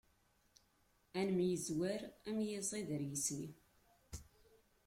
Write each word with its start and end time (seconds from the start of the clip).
Ad 1.19 1.23
nemyezwer, 1.27 2.01
am 2.27 2.37
yiẓid 2.47 2.87
ar 2.95 3.03
isni. 3.13 3.49